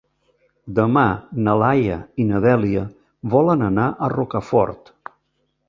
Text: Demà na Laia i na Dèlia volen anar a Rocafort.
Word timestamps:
Demà 0.77 1.03
na 1.47 1.53
Laia 1.63 1.99
i 2.23 2.25
na 2.31 2.41
Dèlia 2.47 2.87
volen 3.37 3.65
anar 3.69 3.87
a 4.09 4.13
Rocafort. 4.17 4.95